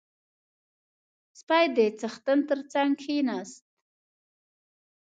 •سپی 1.39 1.65
د 1.75 1.77
څښتن 1.99 2.39
تر 2.49 2.59
څنګ 2.71 2.91
کښېناست. 2.99 3.63